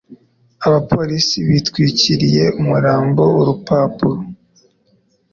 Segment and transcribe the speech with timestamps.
[0.67, 4.19] Abapolisi bitwikiriye umurambo urupapuro.